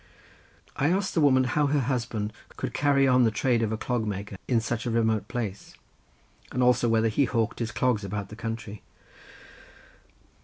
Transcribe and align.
I 0.75 0.87
asked 0.89 1.13
the 1.13 1.21
woman 1.21 1.43
how 1.43 1.67
her 1.67 1.79
husband 1.81 2.33
could 2.57 2.73
carry 2.73 3.07
on 3.07 3.21
the 3.23 3.29
trade 3.29 3.61
of 3.61 3.71
a 3.71 3.77
clog 3.77 4.07
maker 4.07 4.35
in 4.47 4.59
such 4.59 4.87
a 4.87 4.89
remote 4.89 5.27
place—and 5.27 6.63
also 6.63 6.89
whether 6.89 7.07
he 7.07 7.25
hawked 7.25 7.59
his 7.59 7.71
clogs 7.71 8.03
about 8.03 8.29
the 8.29 8.35
country. 8.35 8.81